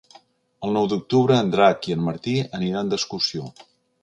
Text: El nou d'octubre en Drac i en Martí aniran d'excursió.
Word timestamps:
El 0.67 0.71
nou 0.77 0.87
d'octubre 0.93 1.37
en 1.41 1.51
Drac 1.57 1.87
i 1.91 1.93
en 1.97 2.01
Martí 2.09 2.35
aniran 2.61 2.91
d'excursió. 2.95 3.49